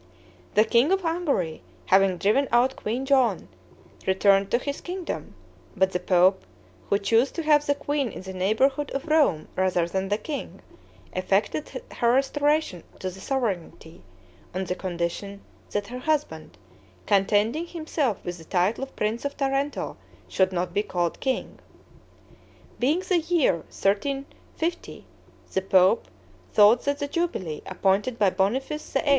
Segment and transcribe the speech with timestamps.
[0.55, 3.47] The king of Hungary, having driven out Queen Joan,
[4.07, 5.35] returned to his kingdom;
[5.77, 6.43] but the pope,
[6.89, 10.61] who chose to have the queen in the neighborhood of Rome rather than the king,
[11.13, 14.01] effected her restoration to the sovereignty,
[14.55, 16.57] on the condition that her husband,
[17.05, 19.97] contenting himself with the title of prince of Tarento,
[20.27, 21.59] should not be called king.
[22.79, 25.05] Being the year 1350,
[25.53, 26.07] the pope
[26.53, 29.09] thought that the jubilee, appointed by Boniface VIII.